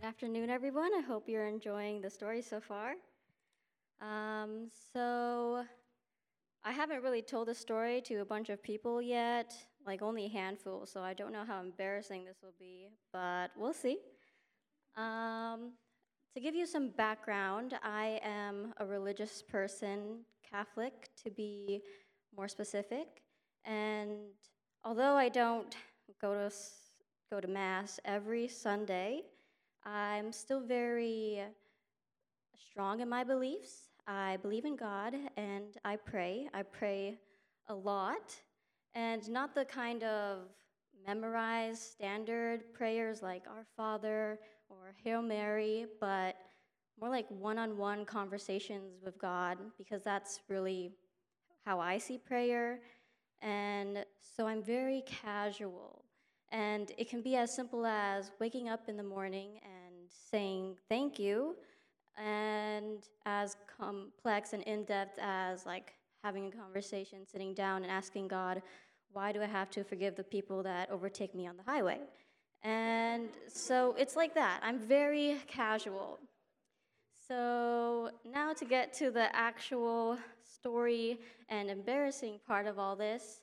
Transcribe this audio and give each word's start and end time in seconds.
Good 0.00 0.06
afternoon, 0.06 0.48
everyone. 0.48 0.92
I 0.96 1.02
hope 1.02 1.28
you're 1.28 1.46
enjoying 1.46 2.00
the 2.00 2.08
story 2.08 2.40
so 2.40 2.58
far. 2.58 2.94
Um, 4.00 4.70
so, 4.94 5.62
I 6.64 6.72
haven't 6.72 7.02
really 7.02 7.20
told 7.20 7.48
the 7.48 7.54
story 7.54 8.00
to 8.06 8.20
a 8.20 8.24
bunch 8.24 8.48
of 8.48 8.62
people 8.62 9.02
yet, 9.02 9.52
like 9.84 10.00
only 10.00 10.24
a 10.24 10.28
handful, 10.30 10.86
so 10.86 11.02
I 11.02 11.12
don't 11.12 11.32
know 11.32 11.44
how 11.46 11.60
embarrassing 11.60 12.24
this 12.24 12.38
will 12.42 12.54
be, 12.58 12.88
but 13.12 13.50
we'll 13.58 13.74
see. 13.74 13.98
Um, 14.96 15.72
to 16.34 16.40
give 16.40 16.54
you 16.54 16.64
some 16.64 16.88
background, 16.88 17.74
I 17.82 18.20
am 18.22 18.72
a 18.78 18.86
religious 18.86 19.42
person, 19.42 20.20
Catholic 20.50 21.10
to 21.24 21.30
be 21.30 21.82
more 22.34 22.48
specific, 22.48 23.22
and 23.66 24.12
although 24.82 25.14
I 25.14 25.28
don't 25.28 25.76
go 26.22 26.32
to 26.32 26.54
go 27.30 27.38
to 27.38 27.48
mass 27.48 28.00
every 28.06 28.48
Sunday, 28.48 29.24
I'm 29.84 30.32
still 30.32 30.60
very 30.60 31.42
strong 32.70 33.00
in 33.00 33.08
my 33.08 33.24
beliefs. 33.24 33.88
I 34.06 34.38
believe 34.38 34.64
in 34.64 34.76
God 34.76 35.14
and 35.36 35.76
I 35.84 35.96
pray. 35.96 36.48
I 36.52 36.62
pray 36.62 37.18
a 37.68 37.74
lot, 37.74 38.34
and 38.94 39.28
not 39.30 39.54
the 39.54 39.64
kind 39.64 40.02
of 40.02 40.48
memorized 41.06 41.82
standard 41.82 42.72
prayers 42.74 43.22
like 43.22 43.44
Our 43.48 43.64
Father 43.76 44.38
or 44.68 44.94
Hail 45.02 45.22
Mary, 45.22 45.86
but 46.00 46.36
more 47.00 47.08
like 47.08 47.26
one 47.30 47.58
on 47.58 47.76
one 47.78 48.04
conversations 48.04 49.00
with 49.04 49.18
God 49.18 49.58
because 49.78 50.02
that's 50.02 50.40
really 50.48 50.92
how 51.64 51.80
I 51.80 51.98
see 51.98 52.18
prayer. 52.18 52.80
And 53.40 54.04
so 54.36 54.46
I'm 54.46 54.62
very 54.62 55.02
casual. 55.06 55.99
And 56.52 56.90
it 56.98 57.08
can 57.08 57.22
be 57.22 57.36
as 57.36 57.54
simple 57.54 57.86
as 57.86 58.32
waking 58.40 58.68
up 58.68 58.88
in 58.88 58.96
the 58.96 59.02
morning 59.02 59.60
and 59.62 60.10
saying 60.30 60.76
thank 60.88 61.18
you, 61.18 61.56
and 62.18 63.08
as 63.24 63.56
complex 63.78 64.52
and 64.52 64.62
in 64.64 64.84
depth 64.84 65.18
as 65.20 65.64
like 65.64 65.94
having 66.24 66.46
a 66.46 66.50
conversation, 66.50 67.26
sitting 67.26 67.54
down, 67.54 67.82
and 67.82 67.90
asking 67.90 68.28
God, 68.28 68.62
why 69.12 69.32
do 69.32 69.42
I 69.42 69.46
have 69.46 69.70
to 69.70 69.84
forgive 69.84 70.16
the 70.16 70.24
people 70.24 70.62
that 70.64 70.90
overtake 70.90 71.34
me 71.34 71.46
on 71.46 71.56
the 71.56 71.62
highway? 71.62 72.00
And 72.62 73.28
so 73.48 73.94
it's 73.98 74.16
like 74.16 74.34
that. 74.34 74.60
I'm 74.62 74.78
very 74.78 75.38
casual. 75.46 76.18
So 77.26 78.10
now 78.24 78.52
to 78.52 78.64
get 78.64 78.92
to 78.94 79.10
the 79.10 79.34
actual 79.34 80.18
story 80.42 81.20
and 81.48 81.70
embarrassing 81.70 82.40
part 82.46 82.66
of 82.66 82.78
all 82.78 82.96
this, 82.96 83.40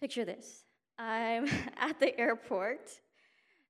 picture 0.00 0.24
this. 0.24 0.64
I'm 0.98 1.46
at 1.76 1.98
the 2.00 2.18
airport 2.18 3.00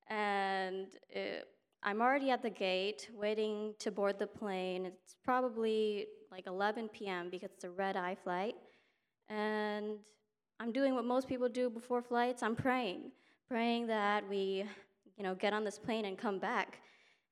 and 0.09 0.89
it, 1.11 1.49
I'm 1.83 2.01
already 2.01 2.31
at 2.31 2.43
the 2.43 2.51
gate 2.51 3.09
waiting 3.15 3.75
to 3.81 3.91
board 3.91 4.19
the 4.19 4.27
plane. 4.27 4.87
It's 4.87 5.17
probably 5.25 6.07
like 6.31 6.47
11 6.47 6.89
p.m. 6.89 7.29
because 7.31 7.51
it's 7.53 7.65
a 7.65 7.71
red 7.71 7.97
eye 7.97 8.17
flight. 8.23 8.55
And 9.29 9.99
I'm 10.61 10.71
doing 10.73 10.95
what 10.95 11.05
most 11.05 11.29
people 11.29 11.49
do 11.49 11.69
before 11.69 12.03
flights 12.03 12.43
I'm 12.43 12.55
praying, 12.55 13.11
praying 13.49 13.89
that 13.89 14.29
we 14.29 14.65
you 15.17 15.25
know, 15.25 15.35
get 15.35 15.53
on 15.53 15.65
this 15.65 15.79
plane 15.79 16.05
and 16.05 16.17
come 16.17 16.39
back. 16.39 16.81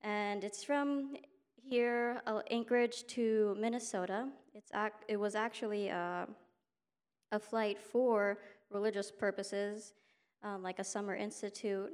And 0.02 0.44
it's 0.44 0.64
from 0.64 1.14
here, 1.56 2.22
uh, 2.26 2.40
Anchorage 2.50 3.04
to 3.08 3.56
Minnesota. 3.58 4.28
It's 4.54 4.70
ac- 4.74 5.04
it 5.08 5.16
was 5.16 5.34
actually 5.34 5.90
uh, 5.90 6.26
a 7.32 7.38
flight 7.38 7.78
for 7.78 8.38
religious 8.70 9.10
purposes, 9.10 9.92
um, 10.42 10.62
like 10.62 10.78
a 10.78 10.84
summer 10.84 11.14
institute 11.14 11.92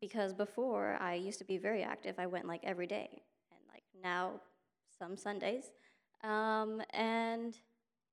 because 0.00 0.32
before 0.32 0.96
I 1.00 1.14
used 1.14 1.38
to 1.38 1.44
be 1.44 1.56
very 1.56 1.82
active. 1.82 2.16
I 2.18 2.26
went 2.26 2.46
like 2.46 2.60
every 2.64 2.86
day, 2.86 3.08
and 3.50 3.60
like 3.72 3.82
now 4.02 4.32
some 4.98 5.16
Sundays. 5.16 5.70
Um, 6.22 6.82
and 6.90 7.56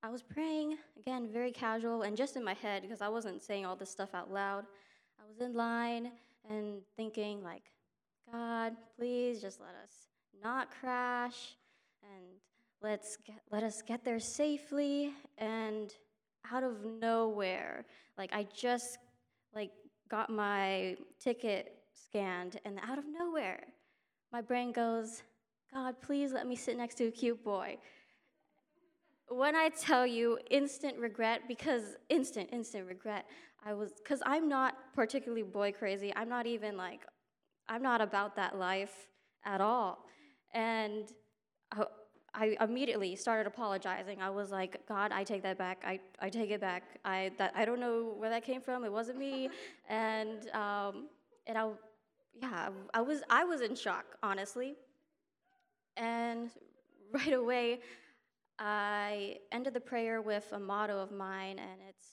I 0.02 0.10
was 0.10 0.22
praying 0.22 0.76
again, 0.98 1.28
very 1.32 1.50
casual 1.50 2.02
and 2.02 2.16
just 2.16 2.36
in 2.36 2.44
my 2.44 2.54
head 2.54 2.82
because 2.82 3.00
I 3.00 3.08
wasn't 3.08 3.42
saying 3.42 3.64
all 3.64 3.76
this 3.76 3.90
stuff 3.90 4.14
out 4.14 4.30
loud. 4.30 4.64
I 5.18 5.26
was 5.26 5.40
in 5.40 5.54
line 5.54 6.12
and 6.48 6.82
thinking 6.96 7.42
like, 7.42 7.62
God, 8.30 8.74
please 8.96 9.40
just 9.40 9.60
let 9.60 9.70
us 9.82 10.08
not 10.42 10.70
crash 10.80 11.56
and 12.02 12.24
let's 12.82 13.16
get, 13.16 13.40
let 13.50 13.62
us 13.62 13.80
get 13.80 14.04
there 14.04 14.20
safely 14.20 15.12
and 15.38 15.94
out 16.52 16.62
of 16.62 16.84
nowhere 16.84 17.84
like 18.18 18.32
i 18.32 18.46
just 18.54 18.98
like 19.54 19.70
got 20.10 20.30
my 20.30 20.96
ticket 21.20 21.74
scanned, 21.94 22.60
and 22.64 22.78
out 22.86 22.98
of 22.98 23.04
nowhere, 23.06 23.64
my 24.32 24.40
brain 24.40 24.72
goes, 24.72 25.22
God, 25.72 25.96
please 26.00 26.32
let 26.32 26.46
me 26.46 26.56
sit 26.56 26.76
next 26.76 26.96
to 26.96 27.06
a 27.06 27.10
cute 27.10 27.42
boy. 27.42 27.78
When 29.28 29.56
I 29.56 29.70
tell 29.70 30.06
you 30.06 30.38
instant 30.50 30.98
regret, 30.98 31.42
because 31.48 31.96
instant, 32.08 32.50
instant 32.52 32.86
regret, 32.86 33.26
I 33.64 33.72
was, 33.72 33.92
because 34.02 34.22
I'm 34.26 34.48
not 34.48 34.74
particularly 34.94 35.42
boy 35.42 35.72
crazy. 35.72 36.12
I'm 36.14 36.28
not 36.28 36.46
even 36.46 36.76
like, 36.76 37.00
I'm 37.68 37.82
not 37.82 38.00
about 38.00 38.36
that 38.36 38.58
life 38.58 39.08
at 39.44 39.60
all. 39.60 40.04
And 40.52 41.08
uh, 41.76 41.86
I 42.34 42.56
immediately 42.60 43.14
started 43.14 43.46
apologizing. 43.46 44.20
I 44.20 44.28
was 44.28 44.50
like, 44.50 44.86
God, 44.88 45.12
I 45.12 45.22
take 45.22 45.42
that 45.42 45.56
back. 45.56 45.84
I, 45.86 46.00
I 46.20 46.28
take 46.28 46.50
it 46.50 46.60
back. 46.60 46.82
I, 47.04 47.30
that, 47.38 47.52
I 47.54 47.64
don't 47.64 47.78
know 47.78 48.14
where 48.16 48.28
that 48.30 48.44
came 48.44 48.60
from. 48.60 48.84
It 48.84 48.92
wasn't 48.92 49.18
me. 49.18 49.48
And, 49.88 50.48
um, 50.50 51.08
and 51.46 51.58
I, 51.58 51.68
yeah, 52.40 52.70
I 52.94 53.02
was, 53.02 53.22
I 53.28 53.44
was 53.44 53.60
in 53.60 53.74
shock, 53.76 54.16
honestly. 54.22 54.76
And 55.96 56.50
right 57.12 57.34
away, 57.34 57.80
I 58.58 59.36
ended 59.52 59.74
the 59.74 59.80
prayer 59.80 60.22
with 60.22 60.50
a 60.52 60.58
motto 60.58 60.98
of 60.98 61.12
mine, 61.12 61.58
and 61.58 61.80
it's, 61.88 62.06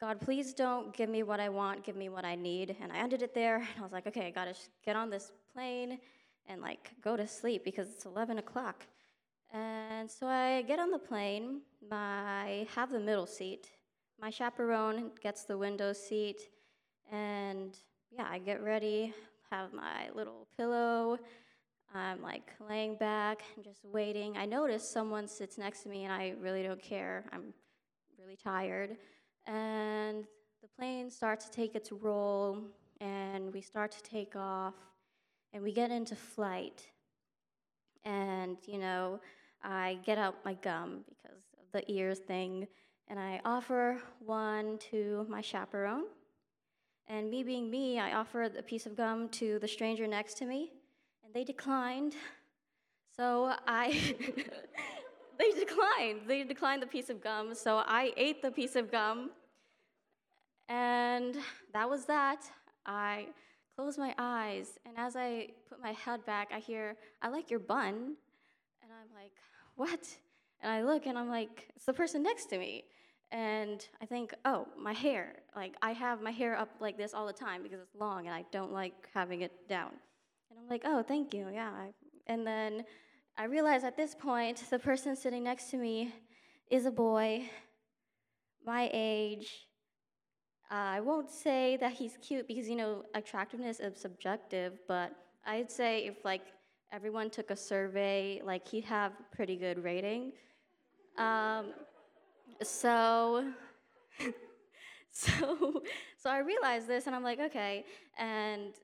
God, 0.00 0.20
please 0.20 0.54
don't 0.54 0.94
give 0.96 1.08
me 1.08 1.22
what 1.22 1.38
I 1.38 1.48
want, 1.48 1.84
give 1.84 1.96
me 1.96 2.08
what 2.08 2.24
I 2.24 2.34
need. 2.34 2.76
And 2.80 2.90
I 2.90 2.96
ended 2.96 3.22
it 3.22 3.34
there, 3.34 3.56
and 3.56 3.66
I 3.78 3.82
was 3.82 3.92
like, 3.92 4.06
okay, 4.06 4.26
I 4.26 4.30
gotta 4.30 4.54
get 4.84 4.96
on 4.96 5.10
this 5.10 5.32
plane 5.52 5.98
and 6.48 6.60
like 6.60 6.92
go 7.02 7.16
to 7.16 7.26
sleep 7.26 7.64
because 7.64 7.90
it's 7.90 8.04
11 8.04 8.38
o'clock. 8.38 8.86
And 9.54 10.10
so 10.10 10.26
I 10.26 10.62
get 10.62 10.80
on 10.80 10.90
the 10.90 10.98
plane. 10.98 11.60
I 11.92 12.66
have 12.74 12.90
the 12.90 12.98
middle 12.98 13.26
seat. 13.26 13.70
My 14.20 14.28
chaperone 14.28 15.12
gets 15.22 15.44
the 15.44 15.56
window 15.56 15.92
seat. 15.92 16.42
And 17.12 17.76
yeah, 18.10 18.26
I 18.28 18.38
get 18.38 18.62
ready, 18.62 19.14
have 19.50 19.72
my 19.72 20.10
little 20.12 20.48
pillow. 20.56 21.18
I'm 21.94 22.20
like 22.20 22.50
laying 22.68 22.96
back 22.96 23.42
and 23.54 23.64
just 23.64 23.84
waiting. 23.84 24.36
I 24.36 24.44
notice 24.44 24.88
someone 24.88 25.28
sits 25.28 25.56
next 25.56 25.84
to 25.84 25.88
me 25.88 26.02
and 26.02 26.12
I 26.12 26.34
really 26.40 26.64
don't 26.64 26.82
care. 26.82 27.24
I'm 27.32 27.54
really 28.18 28.36
tired. 28.36 28.96
And 29.46 30.24
the 30.62 30.68
plane 30.76 31.10
starts 31.10 31.44
to 31.44 31.52
take 31.52 31.76
its 31.76 31.92
roll 31.92 32.58
and 33.00 33.52
we 33.54 33.60
start 33.60 33.92
to 33.92 34.02
take 34.02 34.34
off 34.34 34.74
and 35.52 35.62
we 35.62 35.70
get 35.70 35.92
into 35.92 36.16
flight. 36.16 36.82
And, 38.04 38.58
you 38.66 38.78
know, 38.78 39.20
I 39.64 39.98
get 40.04 40.18
out 40.18 40.36
my 40.44 40.54
gum 40.54 41.04
because 41.08 41.42
of 41.58 41.72
the 41.72 41.90
ears 41.90 42.18
thing, 42.18 42.68
and 43.08 43.18
I 43.18 43.40
offer 43.44 43.98
one 44.24 44.78
to 44.90 45.26
my 45.28 45.40
chaperone. 45.40 46.04
And 47.06 47.30
me 47.30 47.42
being 47.42 47.70
me, 47.70 47.98
I 47.98 48.12
offered 48.12 48.56
a 48.56 48.62
piece 48.62 48.86
of 48.86 48.96
gum 48.96 49.28
to 49.30 49.58
the 49.58 49.68
stranger 49.68 50.06
next 50.06 50.34
to 50.38 50.46
me, 50.46 50.72
and 51.24 51.34
they 51.34 51.44
declined. 51.44 52.14
So 53.16 53.54
I, 53.66 53.90
they 55.38 55.50
declined. 55.52 56.22
They 56.26 56.44
declined 56.44 56.82
the 56.82 56.86
piece 56.86 57.10
of 57.10 57.22
gum, 57.22 57.54
so 57.54 57.78
I 57.78 58.12
ate 58.16 58.42
the 58.42 58.50
piece 58.50 58.76
of 58.76 58.90
gum. 58.90 59.30
And 60.68 61.36
that 61.72 61.88
was 61.88 62.06
that. 62.06 62.42
I 62.86 63.28
close 63.76 63.98
my 63.98 64.14
eyes, 64.18 64.78
and 64.86 64.96
as 64.98 65.16
I 65.16 65.48
put 65.68 65.80
my 65.80 65.92
head 65.92 66.24
back, 66.26 66.50
I 66.54 66.58
hear, 66.58 66.96
I 67.22 67.28
like 67.28 67.50
your 67.50 67.60
bun. 67.60 68.16
Like, 69.24 69.32
what? 69.76 70.06
And 70.60 70.70
I 70.70 70.82
look 70.82 71.06
and 71.06 71.18
I'm 71.18 71.30
like, 71.30 71.68
it's 71.74 71.86
the 71.86 71.94
person 71.94 72.22
next 72.22 72.46
to 72.50 72.58
me. 72.58 72.84
And 73.32 73.86
I 74.02 74.06
think, 74.06 74.34
oh, 74.44 74.68
my 74.78 74.92
hair. 74.92 75.36
Like, 75.56 75.76
I 75.80 75.92
have 75.92 76.20
my 76.20 76.30
hair 76.30 76.56
up 76.56 76.68
like 76.78 76.98
this 76.98 77.14
all 77.14 77.26
the 77.26 77.32
time 77.32 77.62
because 77.62 77.80
it's 77.80 77.94
long 77.94 78.26
and 78.26 78.34
I 78.34 78.44
don't 78.52 78.72
like 78.72 79.08
having 79.14 79.40
it 79.40 79.66
down. 79.66 79.92
And 80.50 80.58
I'm 80.60 80.68
like, 80.68 80.82
oh, 80.84 81.02
thank 81.02 81.32
you, 81.32 81.48
yeah. 81.52 81.70
And 82.26 82.46
then 82.46 82.84
I 83.38 83.44
realize 83.44 83.82
at 83.82 83.96
this 83.96 84.14
point, 84.14 84.62
the 84.68 84.78
person 84.78 85.16
sitting 85.16 85.42
next 85.42 85.70
to 85.70 85.78
me 85.78 86.12
is 86.70 86.84
a 86.84 86.90
boy, 86.90 87.48
my 88.64 88.90
age. 88.92 89.68
Uh, 90.70 90.98
I 90.98 91.00
won't 91.00 91.30
say 91.30 91.78
that 91.78 91.92
he's 91.92 92.18
cute 92.20 92.46
because, 92.46 92.68
you 92.68 92.76
know, 92.76 93.04
attractiveness 93.14 93.80
is 93.80 93.98
subjective, 93.98 94.80
but 94.86 95.12
I'd 95.46 95.70
say 95.70 96.04
if, 96.04 96.24
like, 96.24 96.42
everyone 96.94 97.28
took 97.28 97.50
a 97.50 97.56
survey, 97.56 98.40
like 98.44 98.68
he'd 98.68 98.84
have 98.84 99.12
pretty 99.32 99.56
good 99.56 99.82
rating. 99.82 100.32
Um, 101.18 101.72
so, 102.62 103.52
so, 105.10 105.82
so 106.16 106.30
I 106.30 106.38
realized 106.38 106.86
this, 106.86 107.08
and 107.08 107.16
I'm 107.16 107.24
like, 107.24 107.40
okay. 107.40 107.84
And 108.16 108.74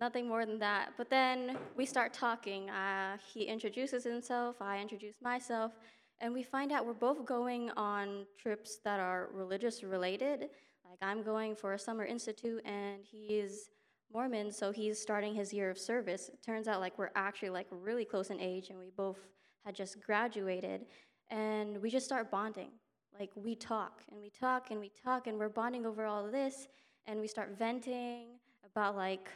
nothing 0.00 0.28
more 0.28 0.46
than 0.46 0.60
that. 0.60 0.92
But 0.96 1.10
then 1.10 1.58
we 1.76 1.84
start 1.86 2.12
talking. 2.12 2.70
Uh, 2.70 3.16
he 3.32 3.42
introduces 3.42 4.04
himself, 4.04 4.56
I 4.60 4.80
introduce 4.80 5.20
myself, 5.20 5.72
and 6.20 6.32
we 6.32 6.44
find 6.44 6.70
out 6.70 6.86
we're 6.86 6.92
both 6.92 7.24
going 7.26 7.70
on 7.76 8.26
trips 8.40 8.78
that 8.84 9.00
are 9.00 9.28
religious 9.32 9.82
related. 9.82 10.50
Like 10.88 10.98
I'm 11.02 11.24
going 11.24 11.56
for 11.56 11.74
a 11.74 11.78
summer 11.80 12.04
institute, 12.04 12.62
and 12.64 13.00
he's 13.02 13.70
Mormon, 14.14 14.52
so 14.52 14.70
he's 14.70 15.00
starting 15.00 15.34
his 15.34 15.52
year 15.52 15.70
of 15.70 15.76
service. 15.76 16.28
It 16.28 16.40
turns 16.40 16.68
out 16.68 16.80
like 16.80 16.96
we're 16.96 17.10
actually 17.16 17.50
like 17.50 17.66
really 17.70 18.04
close 18.04 18.30
in 18.30 18.40
age, 18.40 18.70
and 18.70 18.78
we 18.78 18.90
both 18.96 19.18
had 19.64 19.74
just 19.74 20.00
graduated, 20.00 20.86
and 21.30 21.82
we 21.82 21.90
just 21.90 22.06
start 22.06 22.30
bonding. 22.30 22.70
Like 23.18 23.30
we 23.34 23.56
talk 23.56 24.02
and 24.10 24.20
we 24.20 24.30
talk 24.30 24.70
and 24.70 24.78
we 24.78 24.92
talk, 25.04 25.26
and 25.26 25.36
we're 25.36 25.48
bonding 25.48 25.84
over 25.84 26.06
all 26.06 26.24
of 26.24 26.30
this, 26.30 26.68
and 27.06 27.20
we 27.20 27.26
start 27.26 27.58
venting 27.58 28.38
about 28.64 28.94
like 28.94 29.28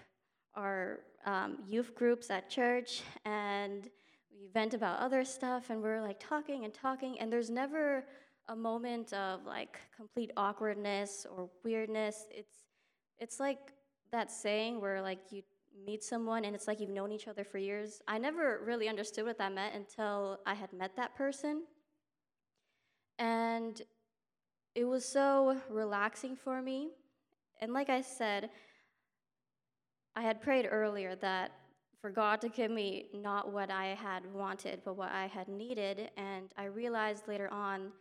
our 0.55 1.01
um, 1.27 1.59
youth 1.67 1.97
groups 1.97 2.31
at 2.31 2.49
church, 2.49 3.03
and 3.25 3.91
we 4.31 4.47
vent 4.55 4.75
about 4.75 5.01
other 5.01 5.25
stuff, 5.25 5.71
and 5.71 5.83
we're 5.83 6.01
like 6.01 6.21
talking 6.21 6.65
and 6.65 6.73
talking, 6.73 7.19
and 7.19 7.33
there's 7.33 7.51
never 7.51 8.05
a 8.47 8.55
moment 8.55 9.13
of 9.13 9.45
like 9.45 9.81
complete 9.97 10.31
awkwardness 10.37 11.27
or 11.37 11.51
weirdness. 11.65 12.27
It's 12.31 12.59
it's 13.19 13.41
like 13.41 13.73
that 14.13 14.31
saying 14.31 14.81
where 14.81 15.03
like 15.03 15.21
you 15.31 15.43
meet 15.87 16.03
someone 16.03 16.45
and 16.45 16.55
it's 16.55 16.67
like 16.67 16.81
you've 16.81 16.91
known 16.91 17.13
each 17.13 17.29
other 17.29 17.45
for 17.45 17.59
years. 17.59 18.01
I 18.09 18.19
never 18.19 18.61
really 18.65 18.89
understood 18.89 19.25
what 19.25 19.39
that 19.39 19.53
meant 19.53 19.75
until 19.75 20.41
I 20.47 20.55
had 20.55 20.73
met 20.73 20.97
that 20.97 21.15
person. 21.15 21.63
And 23.19 23.81
it 24.75 24.85
was 24.85 25.05
so 25.05 25.61
relaxing 25.69 26.37
for 26.37 26.63
me. 26.63 26.91
And 27.61 27.73
like 27.73 27.91
I 27.91 28.01
said, 28.01 28.51
I 30.15 30.23
had 30.23 30.41
prayed 30.41 30.69
earlier 30.71 31.17
that 31.17 31.53
for 32.01 32.11
God 32.11 32.41
to 32.43 32.49
give 32.49 32.71
me 32.71 33.07
not 33.13 33.53
what 33.53 33.71
I 33.71 33.97
had 34.01 34.33
wanted, 34.33 34.83
but 34.85 34.97
what 34.97 35.11
I 35.11 35.27
had 35.27 35.49
needed. 35.49 36.11
And 36.17 36.49
I 36.57 36.65
realized 36.65 37.27
later 37.27 37.49
on 37.53 37.93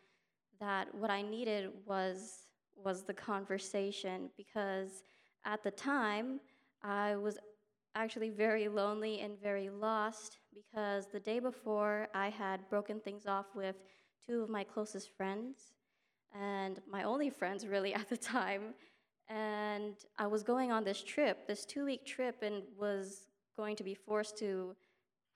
that 0.59 0.93
what 0.93 1.09
I 1.09 1.21
needed 1.21 1.71
was 1.85 2.43
was 2.83 3.03
the 3.03 3.13
conversation 3.13 4.29
because 4.37 5.01
at 5.45 5.63
the 5.63 5.71
time 5.71 6.39
I 6.83 7.15
was 7.15 7.37
actually 7.95 8.29
very 8.29 8.67
lonely 8.67 9.21
and 9.21 9.41
very 9.41 9.69
lost 9.69 10.37
because 10.53 11.07
the 11.07 11.19
day 11.19 11.39
before 11.39 12.07
I 12.13 12.29
had 12.29 12.69
broken 12.69 12.99
things 12.99 13.25
off 13.25 13.47
with 13.55 13.75
two 14.27 14.41
of 14.43 14.49
my 14.49 14.63
closest 14.63 15.09
friends 15.17 15.73
and 16.33 16.79
my 16.89 17.03
only 17.03 17.29
friends 17.29 17.65
really 17.65 17.93
at 18.01 18.07
the 18.09 18.17
time. 18.17 18.73
And 19.29 19.95
I 20.17 20.27
was 20.27 20.43
going 20.43 20.71
on 20.71 20.83
this 20.83 21.03
trip, 21.03 21.47
this 21.47 21.65
two 21.65 21.85
week 21.85 22.05
trip, 22.05 22.43
and 22.43 22.63
was 22.79 23.27
going 23.57 23.75
to 23.75 23.83
be 23.83 23.93
forced 23.93 24.37
to 24.37 24.75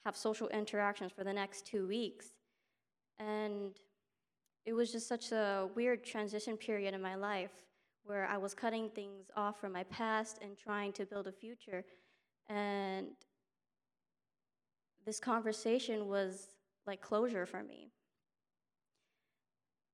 have 0.05 0.15
social 0.15 0.47
interactions 0.49 1.11
for 1.11 1.23
the 1.23 1.33
next 1.33 1.65
two 1.65 1.87
weeks. 1.87 2.27
And 3.19 3.75
it 4.65 4.73
was 4.73 4.91
just 4.91 5.07
such 5.07 5.31
a 5.31 5.67
weird 5.75 6.03
transition 6.03 6.55
period 6.57 6.93
in 6.93 7.01
my 7.01 7.15
life 7.15 7.51
where 8.05 8.27
I 8.27 8.37
was 8.37 8.53
cutting 8.53 8.89
things 8.89 9.29
off 9.35 9.59
from 9.59 9.73
my 9.73 9.83
past 9.83 10.39
and 10.41 10.57
trying 10.57 10.93
to 10.93 11.05
build 11.05 11.27
a 11.27 11.31
future. 11.31 11.83
And 12.49 13.07
this 15.05 15.19
conversation 15.19 16.07
was 16.07 16.49
like 16.85 17.01
closure 17.01 17.45
for 17.45 17.63
me. 17.63 17.91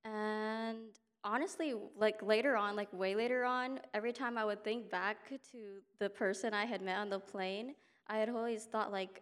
And 0.05 0.77
honestly, 1.23 1.73
like 1.97 2.21
later 2.23 2.55
on, 2.55 2.75
like 2.75 2.91
way 2.93 3.15
later 3.15 3.43
on, 3.43 3.79
every 3.93 4.13
time 4.13 4.37
I 4.37 4.45
would 4.45 4.63
think 4.63 4.89
back 4.89 5.29
to 5.29 5.81
the 5.99 6.09
person 6.09 6.53
I 6.53 6.65
had 6.65 6.81
met 6.81 6.97
on 6.97 7.09
the 7.09 7.19
plane, 7.19 7.75
I 8.07 8.17
had 8.17 8.29
always 8.29 8.63
thought 8.65 8.91
like 8.91 9.21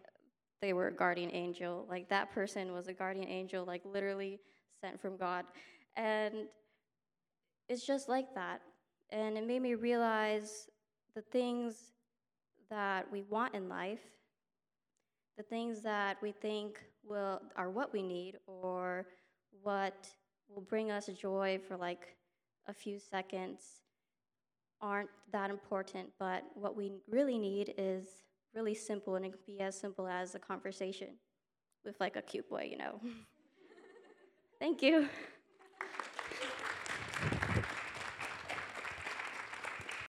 they 0.62 0.72
were 0.72 0.88
a 0.88 0.92
guardian 0.92 1.30
angel. 1.32 1.86
Like 1.88 2.08
that 2.08 2.32
person 2.32 2.72
was 2.72 2.88
a 2.88 2.92
guardian 2.92 3.28
angel, 3.28 3.64
like 3.64 3.82
literally 3.84 4.38
sent 4.80 5.00
from 5.00 5.16
God. 5.16 5.44
And 5.96 6.46
it's 7.68 7.84
just 7.84 8.08
like 8.08 8.34
that. 8.34 8.60
And 9.10 9.38
it 9.38 9.46
made 9.46 9.62
me 9.62 9.74
realize 9.74 10.68
the 11.14 11.22
things 11.22 11.92
that 12.70 13.10
we 13.10 13.22
want 13.22 13.54
in 13.54 13.68
life, 13.68 14.00
the 15.36 15.42
things 15.42 15.82
that 15.82 16.16
we 16.22 16.32
think 16.32 16.80
will 17.04 17.40
are 17.56 17.70
what 17.70 17.92
we 17.92 18.02
need 18.02 18.36
or 18.46 19.06
what 19.62 20.08
will 20.48 20.62
bring 20.62 20.90
us 20.90 21.06
joy 21.06 21.60
for 21.66 21.76
like 21.76 22.16
a 22.66 22.72
few 22.72 22.98
seconds 22.98 23.82
aren't 24.80 25.10
that 25.32 25.50
important, 25.50 26.08
but 26.18 26.44
what 26.54 26.76
we 26.76 26.92
really 27.08 27.38
need 27.38 27.74
is 27.78 28.06
really 28.54 28.74
simple 28.74 29.16
and 29.16 29.24
it 29.24 29.30
can 29.30 29.40
be 29.46 29.60
as 29.60 29.78
simple 29.78 30.06
as 30.06 30.34
a 30.34 30.38
conversation 30.38 31.08
with 31.84 31.98
like 32.00 32.16
a 32.16 32.22
cute 32.22 32.48
boy, 32.48 32.68
you 32.70 32.76
know. 32.76 33.00
Thank 34.58 34.82
you. 34.82 35.08